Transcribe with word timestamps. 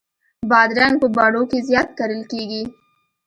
بادرنګ 0.49 0.95
په 1.01 1.07
بڼو 1.15 1.43
کې 1.49 1.59
زیات 1.69 1.89
کرل 1.97 2.21
کېږي. 2.31 2.63